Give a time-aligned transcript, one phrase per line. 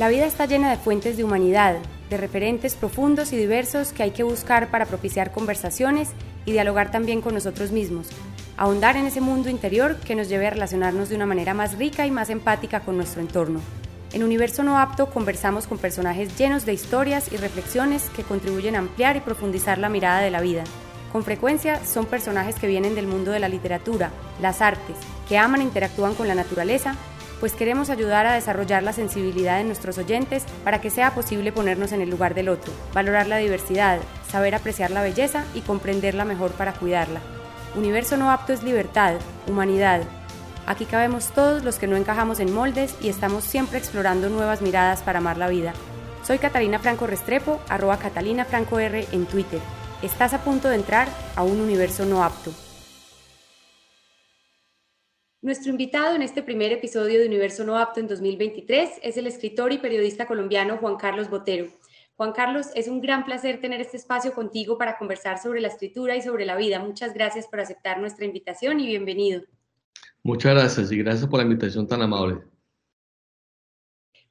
[0.00, 1.76] La vida está llena de fuentes de humanidad,
[2.08, 6.08] de referentes profundos y diversos que hay que buscar para propiciar conversaciones
[6.46, 8.08] y dialogar también con nosotros mismos,
[8.56, 12.06] ahondar en ese mundo interior que nos lleve a relacionarnos de una manera más rica
[12.06, 13.60] y más empática con nuestro entorno.
[14.14, 18.78] En Universo No Apto conversamos con personajes llenos de historias y reflexiones que contribuyen a
[18.78, 20.64] ampliar y profundizar la mirada de la vida.
[21.12, 24.96] Con frecuencia son personajes que vienen del mundo de la literatura, las artes,
[25.28, 26.96] que aman e interactúan con la naturaleza,
[27.40, 31.90] pues queremos ayudar a desarrollar la sensibilidad de nuestros oyentes para que sea posible ponernos
[31.90, 33.98] en el lugar del otro, valorar la diversidad,
[34.30, 37.20] saber apreciar la belleza y comprenderla mejor para cuidarla.
[37.74, 39.14] Universo no apto es libertad,
[39.48, 40.02] humanidad,
[40.70, 45.02] Aquí cabemos todos los que no encajamos en moldes y estamos siempre explorando nuevas miradas
[45.02, 45.72] para amar la vida.
[46.24, 49.58] Soy Catalina Franco Restrepo, arroba Catalina Franco R en Twitter.
[50.00, 52.52] Estás a punto de entrar a un universo no apto.
[55.42, 59.72] Nuestro invitado en este primer episodio de Universo No Apto en 2023 es el escritor
[59.72, 61.66] y periodista colombiano Juan Carlos Botero.
[62.16, 66.14] Juan Carlos, es un gran placer tener este espacio contigo para conversar sobre la escritura
[66.14, 66.78] y sobre la vida.
[66.78, 69.40] Muchas gracias por aceptar nuestra invitación y bienvenido.
[70.22, 72.42] Muchas gracias y gracias por la invitación tan amable.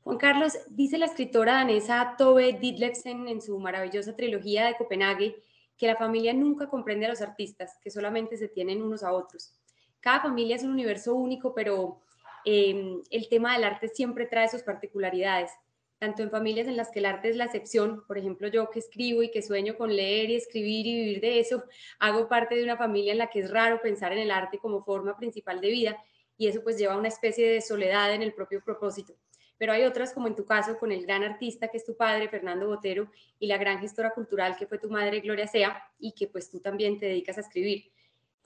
[0.01, 5.43] Juan Carlos, dice la escritora danesa Tove Ditlevsen en su maravillosa trilogía de Copenhague
[5.75, 9.58] que la familia nunca comprende a los artistas, que solamente se tienen unos a otros.
[9.99, 11.99] Cada familia es un universo único, pero
[12.45, 15.51] eh, el tema del arte siempre trae sus particularidades
[15.99, 18.79] tanto en familias en las que el arte es la excepción, por ejemplo yo que
[18.79, 21.65] escribo y que sueño con leer y escribir y vivir de eso,
[21.99, 24.83] hago parte de una familia en la que es raro pensar en el arte como
[24.83, 26.03] forma principal de vida
[26.37, 29.13] y eso pues lleva a una especie de soledad en el propio propósito.
[29.57, 32.29] Pero hay otras, como en tu caso, con el gran artista que es tu padre,
[32.29, 36.27] Fernando Botero, y la gran gestora cultural que fue tu madre, Gloria Sea, y que
[36.27, 37.91] pues tú también te dedicas a escribir.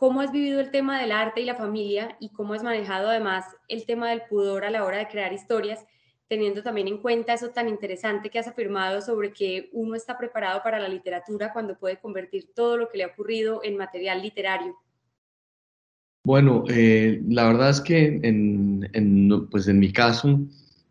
[0.03, 3.45] ¿Cómo has vivido el tema del arte y la familia y cómo has manejado además
[3.69, 5.85] el tema del pudor a la hora de crear historias
[6.27, 10.61] teniendo también en cuenta eso tan interesante que has afirmado sobre que uno está preparado
[10.61, 14.75] para la literatura cuando puede convertir todo lo que le ha ocurrido en material literario?
[16.25, 20.37] Bueno, eh, la verdad es que en, en, pues en mi caso,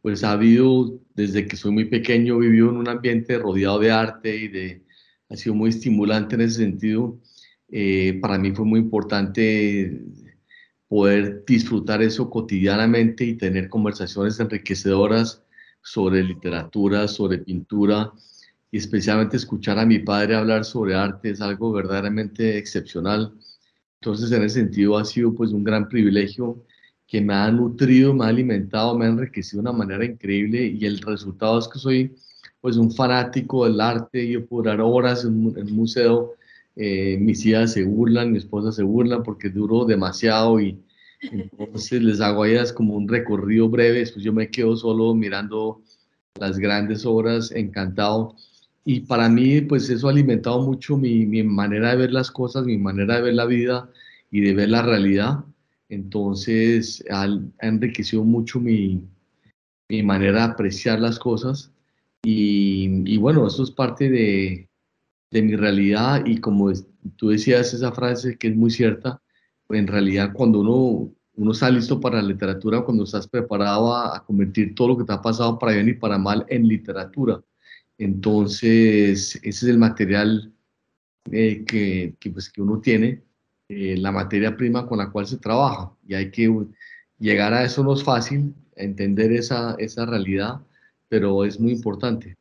[0.01, 4.35] pues ha habido, desde que soy muy pequeño, vivido en un ambiente rodeado de arte
[4.35, 4.83] y de,
[5.29, 7.19] ha sido muy estimulante en ese sentido.
[7.75, 10.05] Eh, para mí fue muy importante
[10.89, 15.43] poder disfrutar eso cotidianamente y tener conversaciones enriquecedoras
[15.81, 18.13] sobre literatura, sobre pintura
[18.71, 23.33] y especialmente escuchar a mi padre hablar sobre arte es algo verdaderamente excepcional.
[24.01, 26.67] Entonces, en ese sentido ha sido pues un gran privilegio
[27.07, 30.85] que me ha nutrido, me ha alimentado, me ha enriquecido de una manera increíble y
[30.85, 32.15] el resultado es que soy
[32.61, 36.35] pues un fanático del arte, yo puedo durar horas en un museo
[36.77, 40.79] eh, mis hijas se burlan, mi esposa se burla porque duro demasiado y
[41.21, 45.83] entonces les hago a como un recorrido breve, después yo me quedo solo mirando
[46.41, 48.35] las grandes obras, encantado.
[48.85, 52.65] Y para mí, pues eso ha alimentado mucho mi, mi manera de ver las cosas,
[52.65, 53.89] mi manera de ver la vida
[54.31, 55.45] y de ver la realidad.
[55.89, 57.29] Entonces ha,
[57.61, 59.05] enriquecido mucho mi,
[59.89, 61.71] mi manera de apreciar las cosas.
[62.25, 64.69] Y bueno, eso es parte de,
[65.33, 66.71] de mi realidad y como
[67.17, 69.21] tú decías esa frase que es muy cierta,
[69.71, 74.75] en realidad cuando uno, uno está listo para la literatura, cuando estás preparado a, convertir
[74.75, 77.43] todo lo que te ha pasado para bien y para mal en literatura.
[77.99, 80.53] Entonces, ese es el material
[81.31, 83.23] eh, que, que, pues, que uno tiene,
[83.69, 85.93] eh, la materia prima con la cual se trabaja.
[86.07, 86.55] Y hay que
[87.19, 90.61] llegar a eso no es fácil, entender esa, esa realidad,
[91.09, 92.37] pero es muy importante.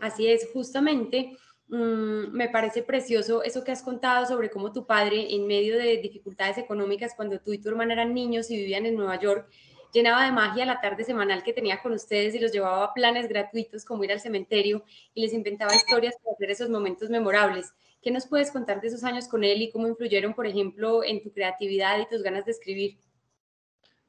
[0.00, 1.36] Así es, justamente
[1.68, 5.98] mm, me parece precioso eso que has contado sobre cómo tu padre, en medio de
[5.98, 9.48] dificultades económicas, cuando tú y tu hermana eran niños y vivían en Nueva York,
[9.92, 13.28] llenaba de magia la tarde semanal que tenía con ustedes y los llevaba a planes
[13.28, 14.84] gratuitos como ir al cementerio
[15.14, 17.72] y les inventaba historias para hacer esos momentos memorables.
[18.02, 21.22] ¿Qué nos puedes contar de esos años con él y cómo influyeron, por ejemplo, en
[21.22, 22.96] tu creatividad y tus ganas de escribir?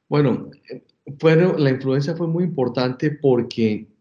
[0.08, 0.82] Bueno, eh,
[1.58, 3.91] la influencia fue muy importante porque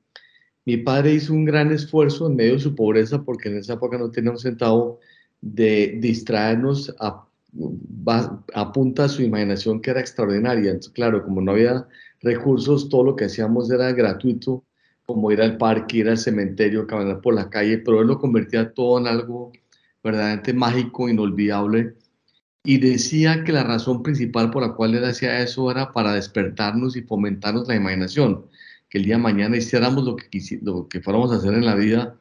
[0.71, 3.97] mi padre hizo un gran esfuerzo en medio de su pobreza porque en esa época
[3.97, 5.01] no tenía un centavo
[5.41, 7.25] de distraernos a,
[8.53, 10.79] a su imaginación que era extraordinaria.
[10.93, 11.85] Claro, como no había
[12.21, 14.63] recursos, todo lo que hacíamos era gratuito,
[15.05, 18.73] como ir al parque, ir al cementerio, caminar por la calle, pero él lo convertía
[18.73, 19.51] todo en algo
[20.01, 21.95] verdaderamente mágico, inolvidable.
[22.63, 26.95] Y decía que la razón principal por la cual él hacía eso era para despertarnos
[26.95, 28.45] y fomentarnos la imaginación
[28.91, 30.27] que el día de mañana hiciéramos lo que,
[30.61, 32.19] lo que fuéramos a hacer en la vida,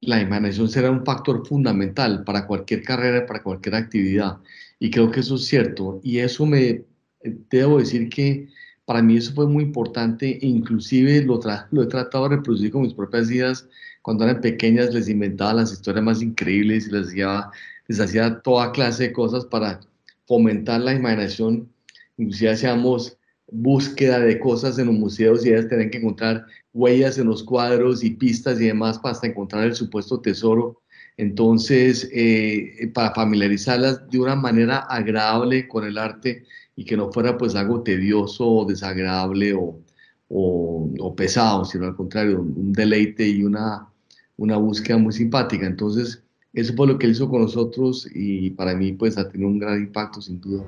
[0.00, 4.38] la imaginación será un factor fundamental para cualquier carrera, para cualquier actividad.
[4.80, 6.00] Y creo que eso es cierto.
[6.02, 6.84] Y eso me,
[7.22, 8.48] debo decir que
[8.84, 11.40] para mí eso fue muy importante, inclusive lo,
[11.70, 13.68] lo he tratado de reproducir con mis propias hijas.
[14.02, 17.50] Cuando eran pequeñas les inventaba las historias más increíbles y les hacía,
[17.86, 19.80] les hacía toda clase de cosas para
[20.26, 21.68] fomentar la imaginación.
[22.16, 23.16] Inclusive hacíamos
[23.48, 28.02] búsqueda de cosas en los museos y ellas tenían que encontrar huellas en los cuadros
[28.02, 30.82] y pistas y demás para hasta encontrar el supuesto tesoro.
[31.16, 36.44] Entonces, eh, para familiarizarlas de una manera agradable con el arte
[36.74, 39.80] y que no fuera pues algo tedioso o desagradable o,
[40.28, 43.88] o, pesado, sino al contrario, un deleite y una,
[44.36, 45.66] una búsqueda muy simpática.
[45.66, 46.22] Entonces,
[46.52, 49.58] eso fue lo que él hizo con nosotros y para mí pues ha tenido un
[49.58, 50.64] gran impacto sin duda.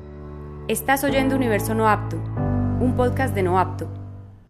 [0.69, 2.23] Estás oyendo Universo No Apto,
[2.81, 3.89] un podcast de No Apto.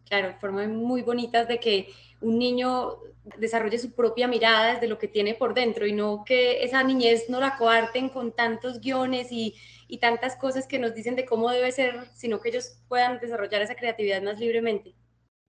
[0.09, 1.89] Claro, formas muy bonitas de que
[2.21, 2.99] un niño
[3.39, 7.29] desarrolle su propia mirada desde lo que tiene por dentro y no que esa niñez
[7.29, 9.55] no la coarten con tantos guiones y
[9.89, 13.63] y tantas cosas que nos dicen de cómo debe ser, sino que ellos puedan desarrollar
[13.63, 14.95] esa creatividad más libremente.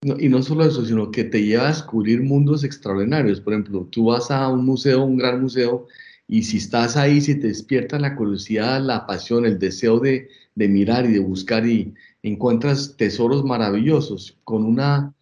[0.02, 3.42] y no solo eso, sino que te lleva a descubrir mundos extraordinarios.
[3.42, 5.88] Por ejemplo, tú vas a un museo, un gran museo,
[6.26, 10.68] y si estás ahí, si te despierta la curiosidad, la pasión, el deseo de, de
[10.70, 11.94] mirar y de buscar y
[12.24, 15.14] encuentras tesoros maravillosos con una,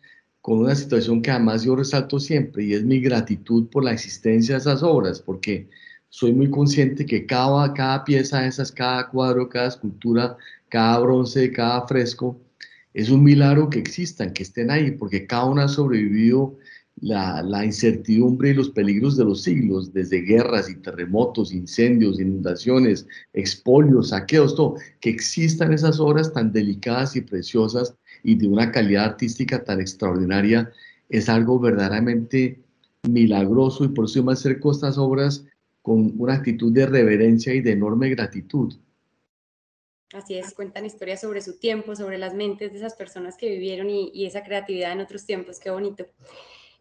[0.41, 4.55] con una situación que además yo resalto siempre y es mi gratitud por la existencia
[4.55, 5.69] de esas obras, porque
[6.09, 10.37] soy muy consciente que cada, cada pieza de esas, cada cuadro, cada escultura,
[10.69, 12.39] cada bronce, cada fresco,
[12.93, 16.57] es un milagro que existan, que estén ahí, porque cada una ha sobrevivido
[17.01, 24.09] la, incertidumbre y los peligros de los siglos, desde guerras y terremotos, incendios, inundaciones, expolios,
[24.09, 29.63] saqueos, todo, que existan esas obras tan delicadas y preciosas y de una calidad artística
[29.63, 30.71] tan extraordinaria,
[31.09, 32.61] es algo verdaderamente
[33.07, 35.45] milagroso y por eso yo me acerco a estas obras
[35.81, 38.73] con una actitud de reverencia y de enorme gratitud.
[40.13, 43.89] Así es, cuentan historias sobre su tiempo, sobre las mentes de esas personas que vivieron
[43.89, 46.05] y, esa creatividad en otros tiempos, qué bonito.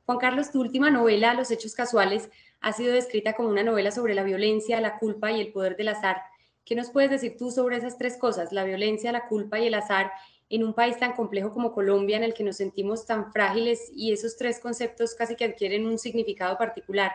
[0.06, 2.30] Juan Carlos, tu última novela, Los Hechos Casuales,
[2.60, 5.88] ha sido descrita como una novela sobre la violencia, la culpa y el poder del
[5.88, 6.18] azar.
[6.64, 9.74] ¿Qué nos puedes decir tú sobre esas tres cosas, la violencia, la culpa y el
[9.74, 10.12] azar,
[10.48, 14.12] en un país tan complejo como Colombia, en el que nos sentimos tan frágiles y
[14.12, 17.10] esos tres conceptos casi que adquieren un significado particular?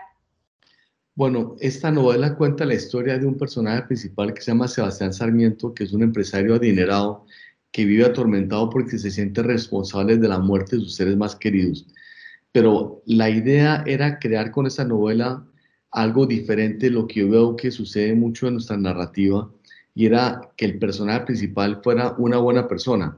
[1.16, 5.74] Bueno, esta novela cuenta la historia de un personaje principal que se llama Sebastián Sarmiento,
[5.74, 7.26] que es un empresario adinerado
[7.72, 11.88] que vive atormentado porque se siente responsable de la muerte de sus seres más queridos.
[12.52, 15.46] Pero la idea era crear con esta novela
[15.92, 19.50] algo diferente de lo que yo veo que sucede mucho en nuestra narrativa,
[19.94, 23.18] y era que el personaje principal fuera una buena persona.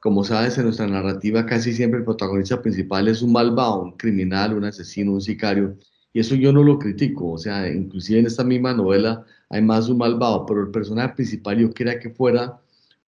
[0.00, 4.54] Como sabes, en nuestra narrativa casi siempre el protagonista principal es un malvado, un criminal,
[4.54, 5.76] un asesino, un sicario,
[6.12, 9.88] y eso yo no lo critico, o sea, inclusive en esta misma novela hay más
[9.88, 12.60] un malvado, pero el personaje principal yo quería que fuera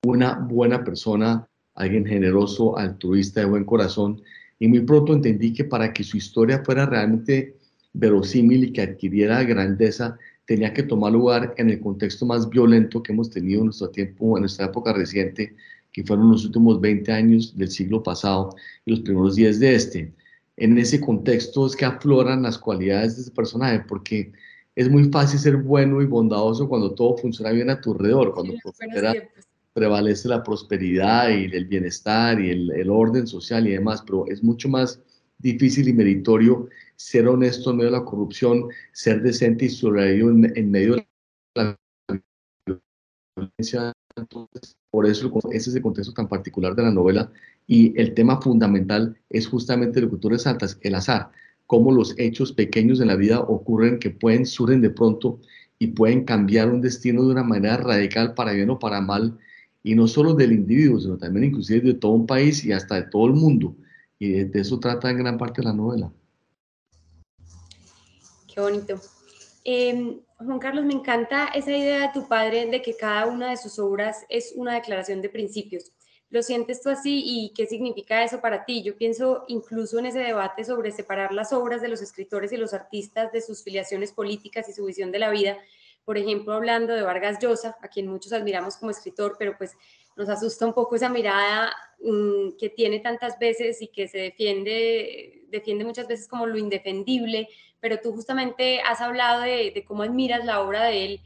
[0.05, 4.23] una buena persona, alguien generoso, altruista, de buen corazón.
[4.59, 7.57] Y muy pronto entendí que para que su historia fuera realmente
[7.93, 13.13] verosímil y que adquiriera grandeza, tenía que tomar lugar en el contexto más violento que
[13.13, 15.55] hemos tenido en nuestro tiempo, en nuestra época reciente,
[15.93, 18.55] que fueron los últimos 20 años del siglo pasado
[18.85, 20.13] y los primeros 10 de este.
[20.57, 24.33] En ese contexto es que afloran las cualidades de ese personaje, porque
[24.75, 28.55] es muy fácil ser bueno y bondadoso cuando todo funciona bien a tu alrededor, cuando
[29.77, 34.71] prevalece la prosperidad y el bienestar y el, orden social y demás, pero es mucho
[34.71, 35.03] más
[35.37, 40.71] difícil y meritorio ser honesto en medio de la corrupción, ser decente y solidario en,
[40.71, 41.07] medio de
[41.55, 41.79] la
[43.37, 43.93] violencia.
[44.91, 47.31] por eso ese es el contexto tan particular de la novela
[47.67, 51.31] y el tema fundamental es justamente lo que tú resaltas, el azar,
[51.67, 55.39] cómo los hechos pequeños en la vida ocurren que pueden, surgen de pronto
[55.79, 59.39] y pueden cambiar un destino de una manera radical para bien o para mal,
[59.87, 63.03] y no solo del individuo, sino también inclusive de todo un país y hasta de
[63.03, 63.77] todo el mundo.
[64.19, 66.13] Y de, eso trata en gran parte la novela.
[68.53, 69.01] Qué bonito.
[69.63, 73.57] Em, Juan Carlos, me encanta esa idea de tu padre de que cada una de
[73.57, 75.93] sus obras es una declaración de principios.
[76.31, 78.83] ¿Lo sientes tú así y qué significa eso para ti?
[78.83, 82.75] Yo pienso incluso en ese debate sobre separar las obras de los escritores y los
[82.75, 85.57] artistas de sus filiaciones políticas y su visión de la vida.
[86.07, 89.77] Por ejemplo, hablando de Vargas Llosa, a quien muchos admiramos como escritor, pero pues
[90.17, 95.45] nos asusta un poco esa mirada mm, que tiene tantas veces y que se defiende,
[95.49, 97.49] defiende muchas veces como lo indefendible,
[97.81, 101.21] pero tú justamente has hablado de, cómo admiras la obra de él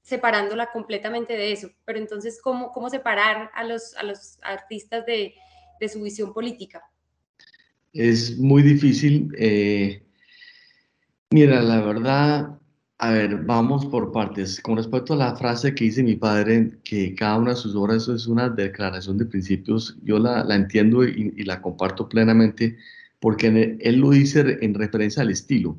[0.00, 1.70] separándola completamente de eso.
[1.84, 5.34] Pero entonces, ¿cómo, cómo separar a los, a los artistas de,
[5.80, 6.84] de su visión política?
[7.92, 9.34] Es muy difícil.
[9.36, 10.06] Eh,
[11.30, 12.60] mira, la verdad,
[13.04, 14.62] A ver, vamos por partes.
[14.62, 18.08] Con respecto a la frase que dice mi padre, que cada una de sus obras
[18.08, 22.78] es una declaración de principios, yo la, la entiendo y, y, la comparto plenamente,
[23.20, 25.76] porque él lo dice en referencia al estilo.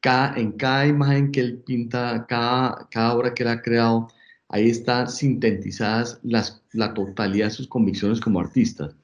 [0.00, 4.08] Cada, en cada imagen que él pinta, cada, cada obra que él ha creado,
[4.48, 8.94] ahí están sintetizadas las, la totalidad de sus convicciones como artista.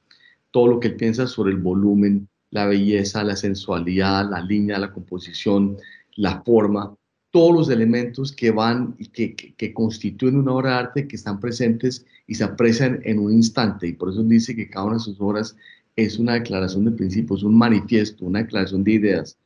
[0.49, 4.91] Todo lo que él piensa sobre el volumen, la belleza, la sensualidad, la línea, la
[4.91, 5.77] composición,
[6.15, 6.95] la forma,
[7.31, 11.39] todos los elementos que van y que, que, constituyen una obra de arte que están
[11.39, 13.87] presentes y se aprecian en un instante.
[13.87, 15.55] Y por eso dice que cada una de sus obras
[15.95, 19.37] es una declaración de principios, un manifiesto, una declaración de ideas.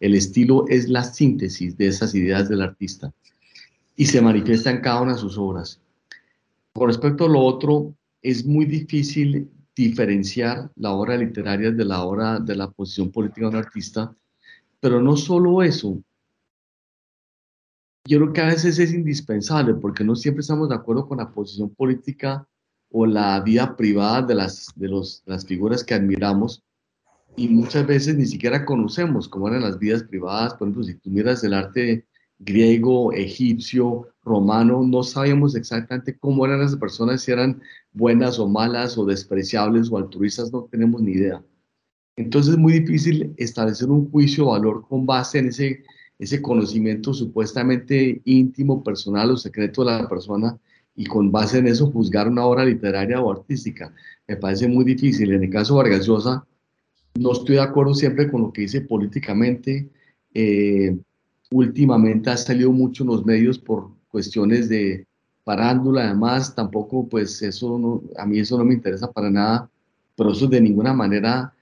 [0.00, 3.12] El estilo es la síntesis de esas ideas del artista
[3.96, 5.80] y se manifiesta en cada una de sus obras.
[6.72, 12.38] Con respecto a lo otro, es muy difícil diferenciar la obra literaria de la obra
[12.38, 14.14] de la posición política de un artista,
[14.80, 16.02] pero no solo eso,
[18.06, 21.30] yo creo que a veces es indispensable porque no siempre estamos de acuerdo con la
[21.30, 22.46] posición política
[22.90, 26.62] o la vida privada de las, de los, las figuras que admiramos
[27.36, 30.54] y muchas veces ni siquiera conocemos cómo eran las vidas privadas.
[30.54, 32.06] Por ejemplo, si tú miras el arte
[32.38, 37.60] griego, egipcio, romano, no sabíamos exactamente cómo eran esas personas, si eran
[37.92, 41.42] buenas o malas o despreciables o altruistas, no tenemos ni idea.
[42.16, 45.84] Entonces es muy difícil establecer un juicio o valor con base en ese
[46.18, 50.58] ese conocimiento supuestamente íntimo, personal o secreto de la persona
[50.96, 53.92] y con base en eso juzgar una obra literaria o artística.
[54.28, 55.32] Me parece muy difícil.
[55.32, 56.46] En el caso de Vargas Llosa,
[57.16, 59.88] no estoy de acuerdo siempre con lo que dice políticamente.
[60.32, 60.96] Eh,
[61.50, 65.06] últimamente ha salido mucho en los medios por cuestiones de
[65.42, 69.70] parándula, además tampoco, pues eso a mí eso no me interesa para nada,
[70.16, 71.52] pero eso de ninguna manera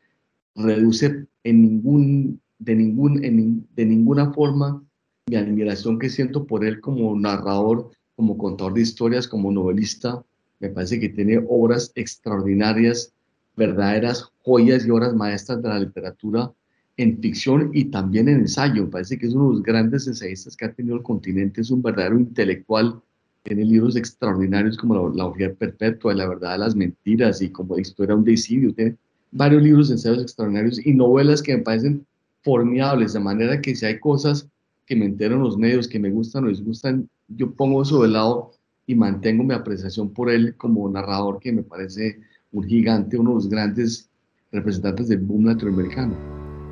[0.54, 4.82] reduce en ningún de, ningún, de ninguna forma
[5.26, 10.22] mi admiración que siento por él como narrador, como contador de historias, como novelista.
[10.60, 13.12] Me parece que tiene obras extraordinarias,
[13.56, 16.52] verdaderas joyas y obras maestras de la literatura
[16.96, 18.84] en ficción y también en ensayo.
[18.84, 21.70] Me parece que es uno de los grandes ensayistas que ha tenido el continente, es
[21.70, 23.00] un verdadero intelectual.
[23.42, 28.14] Tiene libros extraordinarios como La, Orgía Perpetua, La Verdad de las Mentiras y como Historia
[28.14, 28.72] de un Deicidio.
[28.72, 28.96] Tiene
[29.32, 32.06] varios libros de ensayos extraordinarios y novelas que me parecen
[32.42, 34.48] formidables, de manera que si hay cosas
[34.86, 38.08] que me entero en los medios que me gustan o disgustan, yo pongo eso de
[38.08, 38.52] lado
[38.86, 42.20] y mantengo mi apreciación por él como narrador que me parece
[42.50, 44.10] un gigante, uno de los grandes
[44.50, 46.14] representantes del boom latinoamericano.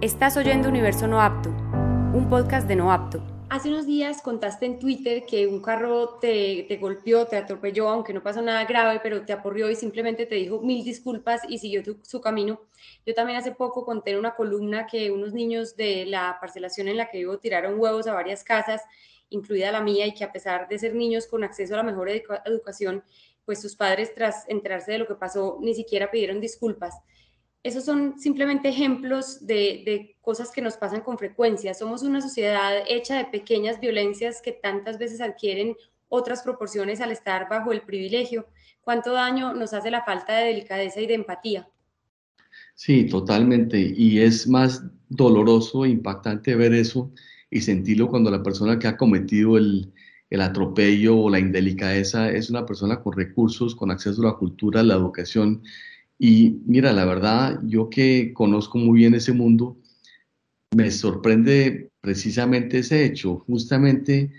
[0.00, 1.50] Estás oyendo Universo No Apto,
[2.12, 3.39] un podcast de No Apto.
[3.50, 8.22] Hace unos días contaste en Twitter que un carro te, golpeó, te atropelló, aunque no
[8.22, 12.20] pasó nada grave, pero te aporrió y simplemente te dijo mil disculpas y siguió su
[12.20, 12.60] camino.
[13.04, 16.96] Yo también hace poco conté en una columna que unos niños de la parcelación en
[16.96, 18.82] la que vivo tiraron huevos a varias casas,
[19.30, 22.08] incluida la mía, y que a pesar de ser niños con acceso a la mejor
[22.08, 23.02] educación,
[23.44, 26.94] pues sus padres tras enterarse de lo que pasó ni siquiera pidieron disculpas
[27.62, 31.74] esos son simplemente ejemplos de, cosas que nos pasan con frecuencia.
[31.74, 35.76] Somos una sociedad hecha de pequeñas violencias que tantas veces adquieren
[36.08, 38.46] otras proporciones al estar bajo el privilegio.
[38.80, 41.68] ¿Cuánto daño nos hace la falta de delicadeza y de empatía?
[42.74, 43.92] Sí, totalmente.
[43.94, 47.10] Y es más doloroso e impactante ver eso
[47.50, 49.92] y sentirlo cuando la persona que ha cometido el,
[50.30, 54.80] el atropello o la indelicadeza es una persona con recursos, con acceso a la cultura,
[54.80, 55.62] a la educación
[56.22, 59.78] y mira, la verdad, yo que conozco muy bien ese mundo,
[60.76, 63.38] me sorprende precisamente ese hecho.
[63.46, 64.30] Justamente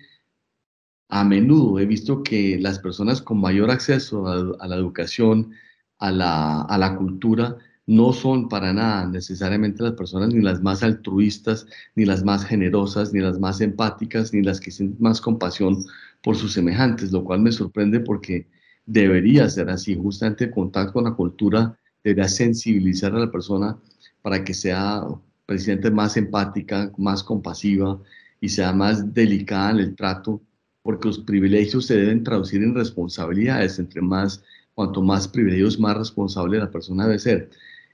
[1.10, 5.54] a menudo he visto que las personas con mayor acceso a, la educación,
[5.98, 7.58] a la, cultura,
[7.88, 13.12] no son para nada necesariamente las personas ni las más altruistas, ni las más generosas,
[13.12, 15.84] ni las más empáticas, ni las que sienten más compasión
[16.22, 18.48] por sus semejantes, lo cual me sorprende porque
[18.86, 23.78] debería ser así, justamente el contacto con la cultura debería sensibilizar a la persona
[24.22, 25.04] para que sea
[25.46, 28.00] presidente más empática, más compasiva
[28.40, 30.42] y sea más delicada en el trato,
[30.82, 36.58] porque los privilegios se deben traducir en responsabilidades, entre más, cuanto más privilegios, más responsable
[36.58, 37.50] la persona debe ser.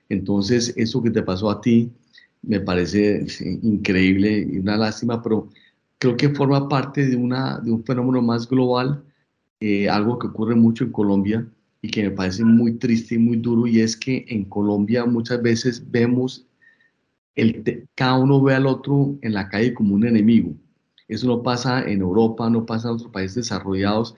[0.10, 1.92] Entonces, eso que te pasó a ti
[2.42, 3.26] me parece
[3.64, 5.50] increíble y una lástima, pero
[5.98, 9.04] creo que forma parte de, una, de un fenómeno más global
[9.60, 11.48] eh, algo que ocurre mucho en Colombia
[11.82, 15.42] y que me parece muy triste y muy duro, y es que en Colombia muchas
[15.42, 16.46] veces vemos,
[17.36, 20.54] el cada uno ve al otro en la calle como un enemigo.
[21.08, 24.16] Eso no pasa en Europa, no pasa en otros países desarrollados,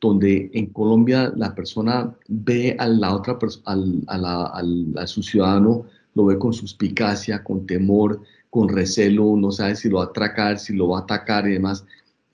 [0.00, 4.62] donde en Colombia la persona ve a la otra al, a,
[4.96, 5.84] a su ciudadano,
[6.14, 10.58] lo ve con suspicacia, con temor, con recelo, no sabe si lo va a atracar,
[10.58, 11.84] si lo va a atacar y demás.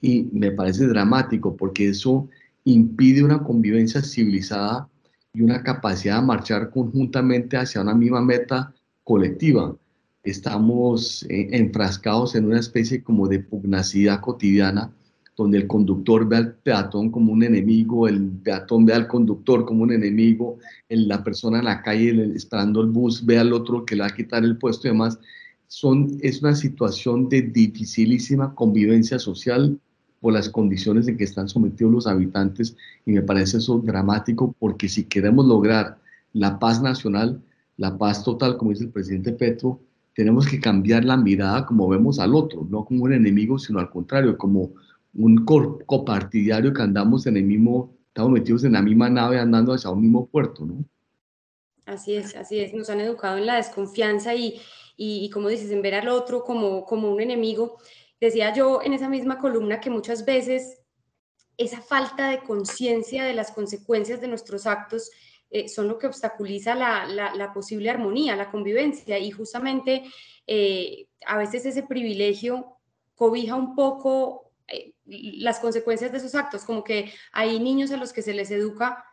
[0.06, 2.28] Y me parece dramático porque eso
[2.62, 4.88] impide una convivencia civilizada
[5.34, 8.72] y una capacidad de marchar conjuntamente hacia una misma meta
[9.02, 9.74] colectiva.
[10.22, 14.92] Estamos eh, enfrascados en una especie como de pugnacidad cotidiana
[15.36, 19.82] donde el conductor ve al peatón como un enemigo, el peatón ve al conductor como
[19.82, 20.58] un enemigo,
[20.88, 24.14] la persona en la calle esperando el bus ve al otro que le va a
[24.14, 25.18] quitar el puesto y demás.
[25.66, 29.78] Son, es una situación de dificilísima convivencia social
[30.20, 34.88] por las condiciones en que están sometidos los habitantes y me parece eso dramático porque
[34.88, 35.98] si queremos lograr
[36.32, 37.40] la paz nacional,
[37.76, 39.80] la paz total, como dice el presidente Petro,
[40.14, 43.90] tenemos que cambiar la mirada como vemos al otro, no como un enemigo, sino al
[43.90, 44.70] contrario, como
[45.14, 49.90] un copartidario que andamos en el mismo, estamos metidos en la misma nave andando hacia
[49.90, 50.84] un mismo puerto, ¿no?
[51.86, 54.60] Así es, así es, nos han educado en la desconfianza y,
[54.96, 57.78] y, como dices, en ver al otro como, como un enemigo.
[58.20, 60.80] Decía yo en esa misma columna que muchas veces
[61.56, 65.10] esa falta de conciencia de las consecuencias de nuestros actos
[65.50, 69.18] eh, son lo que obstaculiza la, posible armonía, la convivencia.
[69.18, 70.04] Y justamente
[70.46, 72.76] eh, a veces ese privilegio
[73.14, 78.12] cobija un poco eh, las consecuencias de esos actos, como que hay niños a los
[78.12, 79.04] que se les educa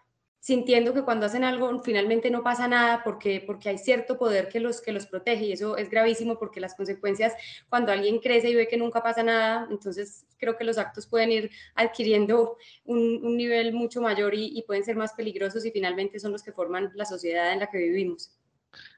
[0.44, 4.60] sintiendo que cuando hacen algo finalmente no pasa nada porque, porque hay cierto poder que
[4.60, 7.32] los, que los protege y eso es gravísimo porque las consecuencias
[7.70, 11.32] cuando alguien crece y ve que nunca pasa nada, entonces creo que los actos pueden
[11.32, 16.44] ir adquiriendo un, nivel mucho mayor y pueden ser más peligrosos y finalmente son los
[16.44, 18.34] que forman la sociedad en la que vivimos.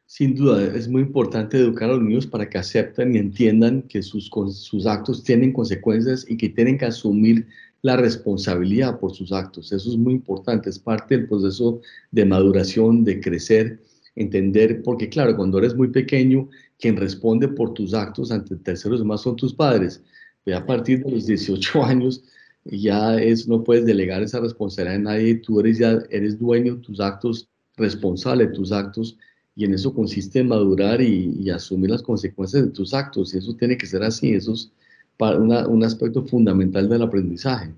[0.08, 4.04] Sin duda, es muy importante educar a los niños para que acepten y entiendan que
[4.04, 7.48] sus, sus actos tienen consecuencias y que tienen que asumir
[7.82, 9.72] la responsabilidad por sus actos.
[9.72, 11.82] Eso es muy importante, es parte del proceso
[12.12, 13.82] de maduración, de crecer,
[14.16, 19.22] entender, porque claro, cuando eres muy pequeño, quien responde por tus actos ante terceros más
[19.22, 20.04] son tus padres.
[20.44, 22.24] Pero a partir de los 18 años
[22.64, 26.82] ya es, no puedes delegar esa responsabilidad a nadie, tú eres ya eres dueño de
[26.82, 29.18] tus actos, responsable de tus actos
[29.56, 33.56] y en eso consiste en madurar y, asumir las consecuencias de tus actos, y eso
[33.56, 34.72] tiene que ser así, eso es
[35.18, 37.74] un aspecto fundamental del aprendizaje.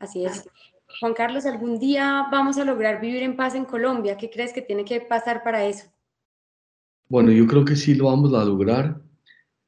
[0.00, 0.44] Así es.
[0.98, 4.16] Juan Carlos, ¿algún día vamos a lograr vivir en paz en Colombia?
[4.16, 5.86] ¿Qué crees que tiene que pasar para eso?
[7.08, 9.00] Bueno, yo creo que sí lo vamos a lograr.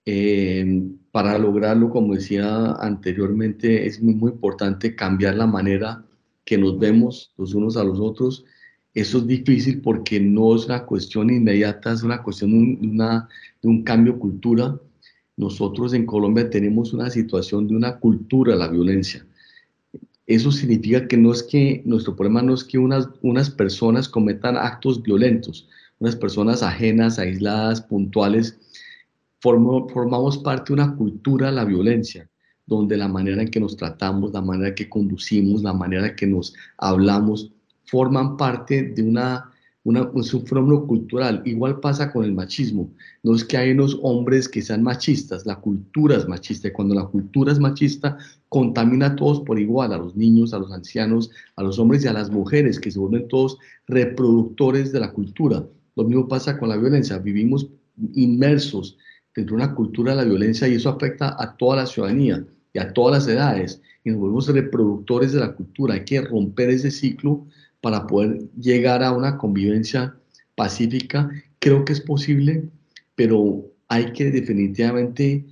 [0.04, 6.04] Eh, para lograrlo, como decía anteriormente, es muy, muy importante cambiar la manera
[6.44, 8.44] que nos vemos los unos a los otros
[8.94, 13.28] eso es difícil porque no es una cuestión inmediata, es una cuestión de, una,
[13.60, 14.80] de un cambio de cultura.
[15.36, 19.26] Nosotros en Colombia tenemos una situación de una cultura la violencia.
[20.26, 24.56] Eso significa que no es que nuestro problema no es que unas, unas personas cometan
[24.56, 28.56] actos violentos, unas personas ajenas, aisladas, puntuales.
[29.40, 32.30] formamos parte de una cultura la violencia,
[32.64, 36.28] donde la manera en que nos tratamos, la manera que conducimos, la manera en que
[36.28, 37.53] nos hablamos,
[37.86, 39.50] forman parte de una,
[39.84, 41.42] una, un fenómeno cultural.
[41.44, 42.90] Igual pasa con el machismo.
[43.22, 46.68] No es que hay unos hombres que sean machistas, la cultura es machista.
[46.68, 48.16] Y cuando la cultura es machista,
[48.48, 52.08] contamina a todos por igual, a los niños, a los ancianos, a los hombres y
[52.08, 55.64] a las mujeres, que se vuelven todos reproductores de la cultura.
[55.96, 57.18] Lo mismo pasa con la violencia.
[57.18, 57.68] Vivimos
[58.14, 58.96] inmersos
[59.34, 62.78] dentro de una cultura de la violencia y eso afecta a toda la ciudadanía y
[62.78, 63.80] a todas las edades.
[64.04, 65.94] Y nos volvemos reproductores de la cultura.
[65.94, 67.46] Hay que romper ese ciclo
[67.84, 70.16] para poder llegar a una convivencia
[70.54, 71.30] pacífica.
[71.58, 72.70] Creo que es posible,
[73.14, 75.44] pero hay que definitivamente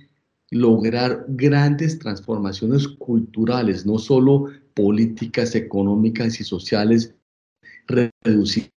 [0.49, 7.13] lograr grandes transformaciones culturales, no solo políticas, económicas y sociales,
[7.85, 8.71] reducir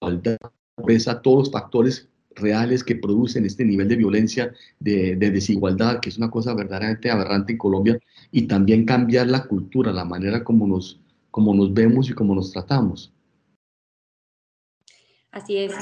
[0.00, 0.38] la
[0.76, 6.10] pobreza, todos los factores reales que producen este nivel de violencia, de, de, desigualdad, que
[6.10, 7.98] es una cosa verdaderamente aberrante en Colombia,
[8.30, 12.52] y también cambiar la cultura, la manera como nos cómo nos vemos y cómo nos
[12.52, 13.12] tratamos.
[15.30, 15.74] Así es.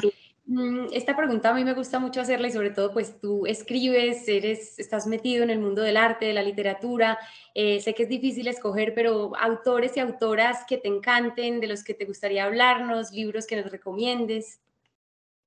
[0.49, 4.29] Mm, esta pregunta a mí me gusta mucho hacerla y sobre todo pues tú escribes,
[4.29, 7.19] eres, estás metido en el mundo del arte, de la literatura,
[7.53, 11.83] eh, sé que es difícil escoger, pero autores y autoras que te encanten, de los
[11.83, 14.61] que te gustaría hablarnos, libros que nos recomiendes.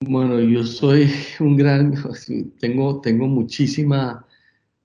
[0.01, 1.09] Bueno, yo soy
[1.39, 1.93] un gran,
[2.59, 4.25] tengo, tengo muchísima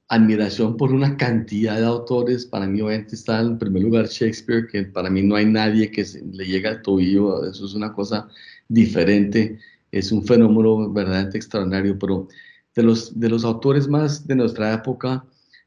[0.09, 2.47] admiración por una cantidad de autores.
[2.47, 6.05] Para mí, obviamente, está en primer lugar Shakespeare, que para mí no hay nadie que
[6.33, 7.49] le llegue al tobillo.
[7.49, 8.29] Eso es una cosa
[8.69, 9.59] diferente.
[9.91, 11.99] Es un fenómeno verdaderamente extraordinario.
[11.99, 12.29] Pero
[12.75, 15.25] de los, de los autores más de nuestra época,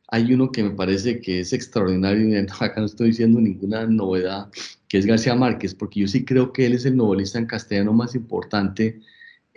[0.09, 2.29] hay uno que me parece que es extraordinario.
[2.29, 4.49] Y acá no estoy diciendo ninguna novedad,
[4.87, 7.93] que es García Márquez, porque yo sí creo que él es el novelista en castellano
[7.93, 9.01] más importante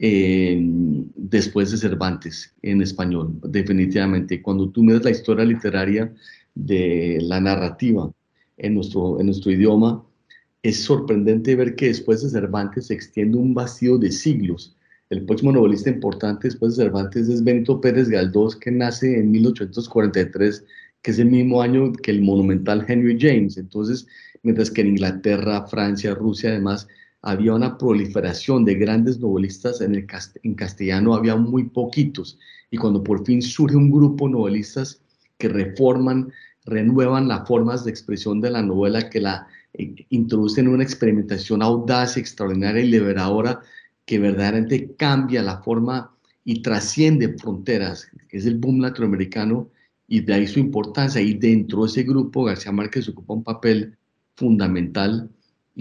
[0.00, 4.40] después de Cervantes en español, definitivamente.
[4.40, 6.12] Cuando tú miras la historia literaria
[6.54, 8.10] de la narrativa
[8.56, 10.02] en nuestro, en nuestro idioma,
[10.62, 14.74] es sorprendente ver que después de Cervantes se extiende un vacío de siglos.
[15.10, 20.64] El próximo novelista importante después de Cervantes es Benito Pérez Galdós, que nace en 1843,
[21.02, 23.58] que es el mismo año que el monumental Henry James.
[23.58, 24.06] Entonces,
[24.42, 26.86] mientras que en Inglaterra, Francia, Rusia, además,
[27.22, 30.06] había una proliferación de grandes novelistas, en, el
[30.42, 32.38] en castellano había muy poquitos.
[32.70, 35.02] Y cuando por fin surge un grupo de novelistas
[35.38, 36.32] que reforman,
[36.64, 42.16] renuevan las formas de expresión de la novela, que la eh, introducen una experimentación audaz,
[42.16, 43.60] extraordinaria y liberadora,
[44.06, 49.68] que verdaderamente cambia la forma y trasciende fronteras, es el boom latinoamericano,
[50.08, 51.20] y de ahí su importancia.
[51.20, 53.96] Y dentro de ese grupo, García Márquez ocupa un papel
[54.34, 55.30] fundamental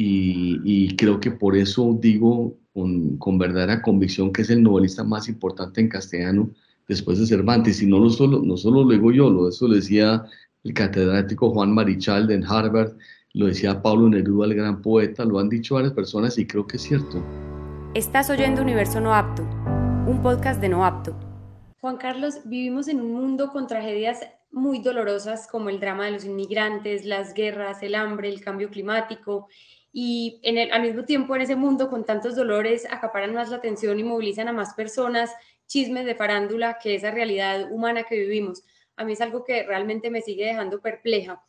[0.01, 5.27] y, creo que por eso digo con, con, verdadera convicción que es el novelista más
[5.27, 6.49] importante en castellano
[6.87, 7.81] después de Cervantes.
[7.81, 10.23] Y no, lo solo, no solo lo digo yo, lo, eso lo decía
[10.63, 12.93] el catedrático Juan Marichal de Harvard,
[13.33, 16.77] lo decía Pablo Neruda, el gran poeta, lo han dicho varias personas y creo que
[16.77, 17.21] es cierto.
[17.93, 19.43] Estás oyendo Universo No Apto,
[20.07, 21.13] un podcast de No Apto.
[21.81, 24.19] Juan Carlos, vivimos en un mundo con tragedias
[24.51, 29.47] muy dolorosas como el drama de los inmigrantes, las guerras, el hambre, el cambio climático
[29.91, 33.57] y en el, al mismo tiempo en ese mundo con tantos dolores acaparan más la
[33.57, 35.33] atención y movilizan a más personas,
[35.67, 38.63] chismes de farándula que esa realidad humana que vivimos.
[38.95, 41.43] A mí es algo que realmente me sigue dejando perpleja.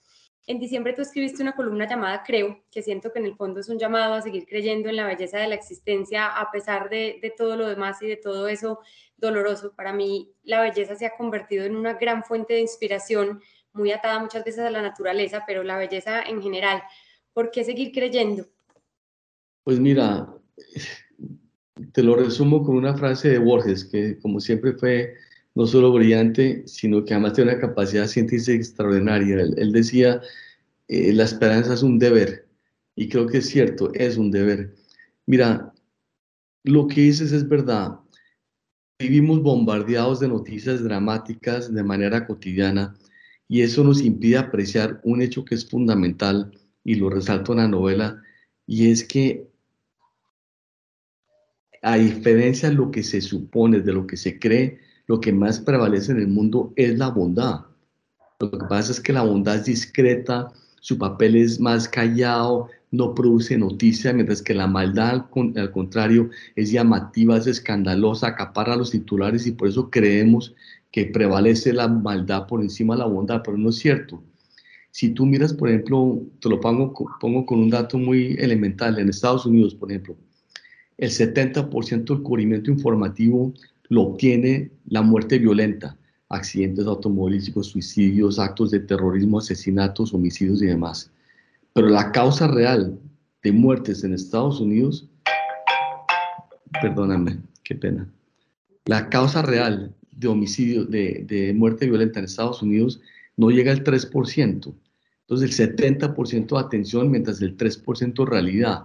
[0.47, 3.69] En diciembre tú escribiste una columna llamada Creo, que siento que en el fondo es
[3.69, 7.31] un llamado a seguir creyendo en la belleza de la existencia a pesar de, de
[7.31, 8.81] todo lo demás y de todo eso
[9.17, 9.75] doloroso.
[9.77, 14.19] Para mí la belleza se ha convertido en una gran fuente de inspiración, muy atada
[14.19, 16.83] muchas veces a la naturaleza, pero la belleza en general.
[17.33, 18.47] ¿Por qué seguir creyendo?
[19.65, 20.29] Pues mira,
[21.93, 25.15] te lo resumo con una frase de Borges, que como siempre fue
[25.55, 29.41] no solo brillante, sino que además tiene una capacidad científica extraordinaria.
[29.41, 30.21] Él, decía,
[30.89, 32.49] eh, la esperanza es un deber,
[32.95, 34.75] y creo que es cierto, es un deber.
[35.27, 35.73] Mira,
[36.65, 37.99] lo que dices es verdad.
[38.99, 42.95] Vivimos bombardeados de noticias dramáticas de manera cotidiana
[43.49, 46.53] y eso nos impide apreciar un hecho que es fundamental
[46.85, 48.23] y lo resalto en la novela,
[48.67, 49.49] y es que
[51.83, 55.61] a diferencia de lo que se supone, de lo que se cree, lo que más
[55.61, 57.63] prevalece en el mundo es la bondad.
[58.39, 63.15] Lo que pasa es que la bondad es discreta, su papel es más callado, no
[63.15, 69.47] produce noticia, mientras que la maldad, al, contrario, es llamativa, es escandalosa, acapara los titulares
[69.47, 70.55] y por eso creemos
[70.91, 74.23] que prevalece la maldad por encima de la bondad, pero no es cierto.
[74.93, 79.47] Si tú miras, por ejemplo, te lo pongo, con un dato muy elemental, en Estados
[79.47, 80.17] Unidos, por ejemplo,
[80.99, 83.55] el 70% del cubrimiento informativo
[83.89, 85.97] lo obtiene la muerte violenta,
[86.29, 91.11] accidentes automovilísticos, suicidios, actos de terrorismo, asesinatos, homicidios y demás.
[91.73, 92.99] Pero la causa real
[93.43, 95.09] de muertes en Estados Unidos,
[96.83, 98.09] perdóname, qué pena,
[98.85, 103.01] la causa real de homicidio, de, de muerte violenta en Estados Unidos
[103.41, 104.75] no llega al 3%.
[105.23, 108.85] Entonces el 70% de atención, mientras el 3% realidad.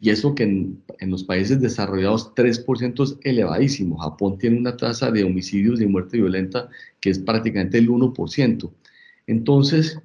[0.00, 3.96] Y eso que en, los países desarrollados 3% es elevadísimo.
[3.98, 6.68] Japón tiene una tasa de homicidios y muerte violenta
[7.00, 8.72] que es prácticamente el 1%.
[9.28, 10.00] Entonces,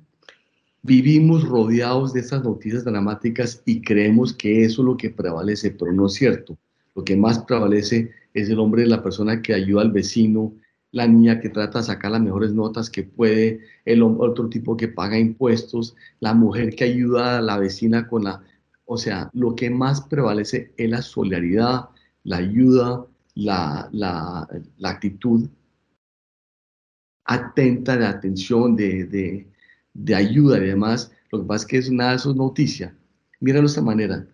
[0.83, 5.91] vivimos rodeados de estas noticias dramáticas y creemos que eso es lo que prevalece, pero
[5.91, 6.55] no es cierto.
[6.93, 10.53] Lo que más prevalece es el hombre, la persona que ayuda al vecino,
[10.91, 14.87] la niña que trata de sacar las mejores notas que puede, el otro tipo que
[14.87, 18.41] paga impuestos, la mujer que ayuda a la vecina con la
[18.89, 21.89] o sea, lo que más prevalece es la solidaridad,
[22.23, 24.47] la ayuda, la, la,
[24.89, 25.49] actitud
[27.25, 29.45] atenta de atención, de,
[29.93, 31.11] de, ayuda y demás.
[31.31, 32.97] Lo que pasa es que es nada de eso es noticia.
[33.41, 34.25] Míralo de esta manera.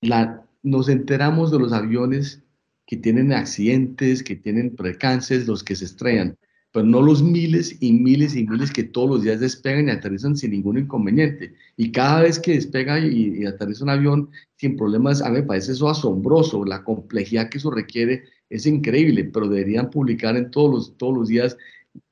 [0.00, 2.42] La, nos enteramos de los aviones
[2.90, 6.36] que tienen accidentes, que tienen percances, los que se estrellan
[6.72, 10.36] pero no los miles y miles y miles que todos los días despegan y aterrizan
[10.36, 11.54] sin ningún inconveniente.
[11.76, 15.72] Y cada vez que despega y, aterriza un avión sin problemas, a mí me parece
[15.72, 20.96] eso asombroso, la complejidad que eso requiere es increíble, pero deberían publicar en todos los,
[20.96, 21.56] todos los días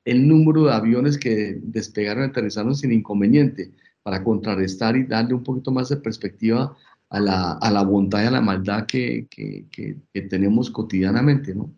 [0.03, 3.71] el número de aviones que despegaron y aterrizaron sin inconveniente
[4.03, 6.75] para contrarrestar y darle un poquito más de perspectiva
[7.09, 11.71] a la, a la bondad y a la maldad que, que, que tenemos cotidianamente, ¿no?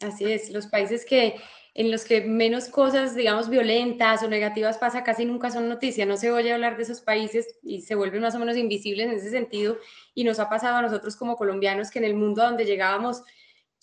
[0.00, 1.36] Así es, los países que
[1.76, 6.16] en los que menos cosas, digamos, violentas o negativas pasa, casi nunca son noticias, no
[6.16, 9.28] se oye hablar de esos países y se vuelven más o menos invisibles en ese
[9.28, 9.76] sentido.
[10.14, 13.22] Y nos ha pasado a nosotros como colombianos que en el mundo donde llegábamos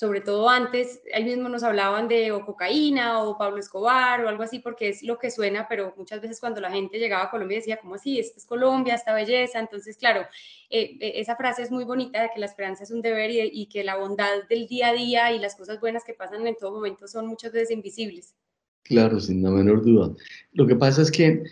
[0.04, 4.44] sobre todo antes, ahí mismo nos hablaban de o cocaína o Pablo Escobar o algo
[4.44, 7.60] así, porque es lo que suena, pero muchas veces cuando la gente llegaba a Colombia
[7.60, 8.20] decía, ¿cómo así?
[8.20, 9.62] Esta es Colombia, esta belleza.
[9.62, 10.24] Entonces, claro,
[10.70, 13.50] eh, eh, esa frase es muy bonita de que la esperanza es un deber y,
[13.50, 16.58] y, que la bondad del día a día y las cosas buenas que pasan en
[16.58, 18.36] todo momento son muchas veces invisibles.
[18.84, 20.13] Claro, sin la menor duda.
[20.52, 21.44] Lo que pasa es que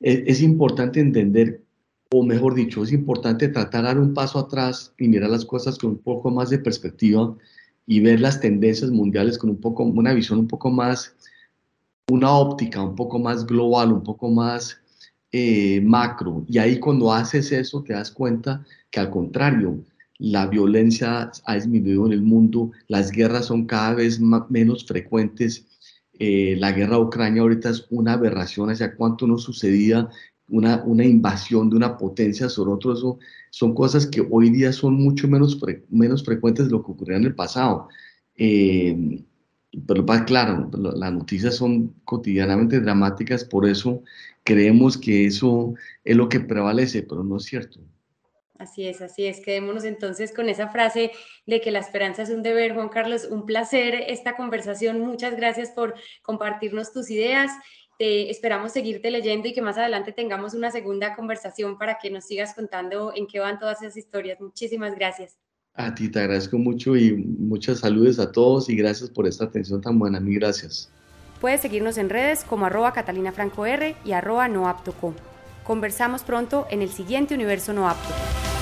[0.00, 1.60] es, es importante entender
[2.14, 5.76] o mejor dicho, es importante tratar de dar un paso atrás y mirar las cosas
[5.76, 7.36] con un poco más de perspectiva
[7.86, 11.14] y ver las tendencias mundiales con un poco, una visión un poco más,
[12.10, 14.80] una óptica un poco más global, un poco más
[15.32, 16.44] eh, macro.
[16.48, 19.84] Y ahí cuando haces eso te das cuenta que al contrario,
[20.18, 25.66] la violencia ha disminuido en el mundo, las guerras son cada vez menos frecuentes.
[26.20, 30.08] Eh, la guerra de Ucrania ahorita es una aberración hacia cuánto no sucedía
[30.48, 33.18] una, una invasión de una potencia sobre otro, eso
[33.50, 35.58] son cosas que hoy día son mucho menos,
[35.90, 37.88] menos frecuentes de lo que ocurría en el pasado.
[38.36, 39.24] Eh,
[39.86, 44.02] pero claro, las noticias son cotidianamente dramáticas, por eso
[44.44, 47.80] creemos que eso es lo que prevalece, pero no es cierto.
[48.56, 49.40] Así es, así es.
[49.40, 51.10] Quedémonos entonces con esa frase
[51.44, 53.26] de que la esperanza es un deber, Juan Carlos.
[53.28, 55.00] Un placer esta conversación.
[55.00, 57.50] Muchas gracias por compartirnos tus ideas
[57.98, 62.24] te esperamos seguirte leyendo y que más adelante tengamos una segunda conversación para que nos
[62.24, 64.40] sigas contando en qué van todas esas historias.
[64.40, 65.36] Muchísimas gracias.
[65.74, 69.80] A ti te agradezco mucho y muchas saludos a todos y gracias por esta atención
[69.80, 70.20] tan buena.
[70.20, 70.88] Mil gracias.
[71.40, 75.14] Puedes seguirnos en redes como arroba Catalina Franco R y arroba noaptoco.
[75.64, 78.53] Conversamos pronto en el siguiente Universo No Apto.